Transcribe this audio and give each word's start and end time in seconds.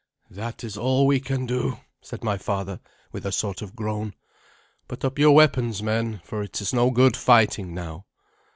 "That 0.31 0.63
is 0.63 0.77
all 0.79 1.05
we 1.05 1.19
can 1.19 1.45
do," 1.45 1.77
said 2.01 2.23
my 2.23 2.35
father, 2.35 2.79
with 3.11 3.23
a 3.23 3.31
sort 3.31 3.61
of 3.61 3.75
groan. 3.75 4.15
"Put 4.87 5.05
up 5.05 5.19
your 5.19 5.35
weapons, 5.35 5.83
men, 5.83 6.21
for 6.23 6.41
it 6.41 6.59
is 6.59 6.73
no 6.73 6.89
good 6.89 7.15
fighting 7.15 7.75
now." 7.75 8.07